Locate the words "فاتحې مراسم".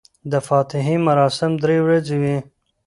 0.47-1.51